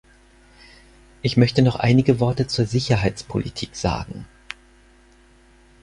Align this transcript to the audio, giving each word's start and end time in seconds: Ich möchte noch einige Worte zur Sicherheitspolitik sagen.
Ich 1.21 1.37
möchte 1.37 1.61
noch 1.61 1.75
einige 1.75 2.19
Worte 2.19 2.47
zur 2.47 2.65
Sicherheitspolitik 2.65 3.75
sagen. 3.75 4.25